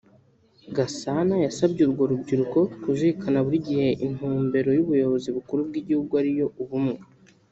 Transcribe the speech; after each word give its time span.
Gasana 0.75 1.35
yasabye 1.45 1.81
urwo 1.85 2.03
rubyiruko 2.11 2.59
kuzirikana 2.81 3.39
buri 3.45 3.57
gihe 3.67 3.87
intumbero 4.05 4.69
y’ubuyobozi 4.73 5.29
bukuru 5.37 5.59
bw’igihugu 5.69 6.11
ari 6.21 6.31
yo 6.39 6.47
’Ubumwe 6.63 6.97